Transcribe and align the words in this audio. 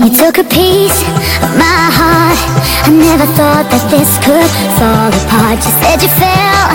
You 0.00 0.08
took 0.08 0.38
a 0.38 0.44
piece 0.44 1.04
of 1.44 1.52
my 1.60 1.82
heart. 1.92 2.40
I 2.84 2.90
never 2.90 3.28
thought 3.36 3.68
that 3.68 3.84
this 3.92 4.08
could 4.24 4.48
fall 4.80 5.12
apart. 5.12 5.60
You 5.60 5.72
said 5.84 6.00
you 6.00 6.08
fell 6.16 6.72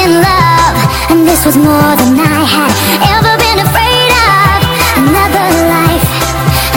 in 0.00 0.24
love 0.24 0.72
And 1.12 1.28
this 1.28 1.44
was 1.44 1.60
more 1.60 1.92
than 2.00 2.16
I 2.16 2.40
had 2.40 2.72
ever 3.20 3.36
been 3.36 3.60
afraid 3.60 4.10
of. 4.16 4.64
Another 4.96 5.46
life, 5.76 6.08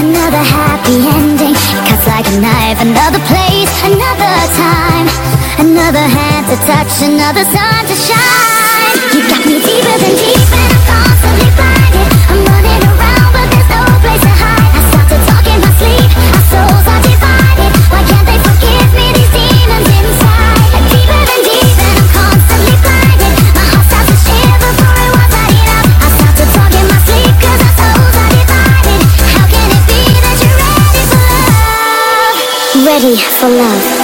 another 0.03 0.43
happy 0.43 1.07
ending. 1.07 1.55
Cuts 1.55 2.03
like 2.11 2.27
a 2.35 2.37
knife, 2.43 2.83
another 2.83 3.23
place, 3.31 3.71
another 3.87 4.35
time. 4.59 5.07
Another 5.55 6.03
hand 6.03 6.51
to 6.51 6.57
touch, 6.67 6.91
another 6.99 7.47
sun 7.47 7.79
to 7.87 7.95
shine. 7.95 8.91
You 9.15 9.23
got 9.23 9.39
me 9.47 9.55
deeper 9.63 9.95
than 10.03 10.13
deep 10.19 10.36
Ready 32.97 33.15
for 33.15 33.47
love 33.47 33.96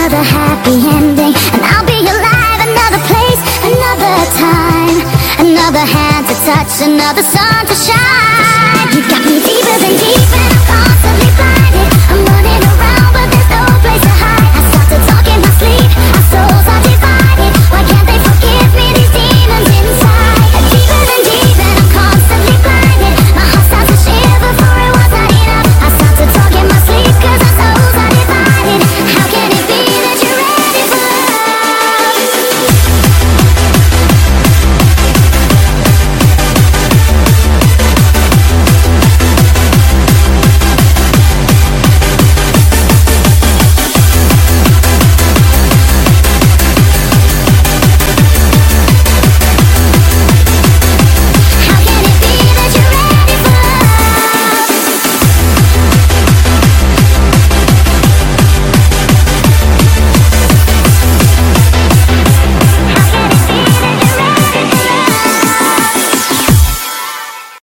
another 0.00 0.24
happy 0.24 0.76
ending 0.96 1.34
And 1.52 1.62
I'll 1.62 1.84
be 1.84 2.00
alive 2.00 2.60
another 2.68 3.00
place, 3.04 3.42
another 3.68 4.16
time. 4.40 4.96
Another 5.44 5.84
hand 5.84 6.26
to 6.28 6.34
touch, 6.46 6.80
another 6.88 7.22
sun 7.22 7.66
to 7.66 7.74
shine. 7.74 8.96
You 8.96 9.02
got 9.08 9.24
me 9.26 9.49